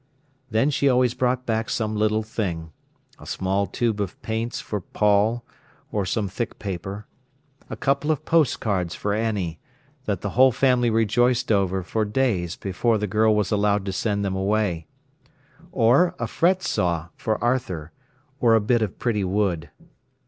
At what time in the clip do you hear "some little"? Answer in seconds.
1.69-2.23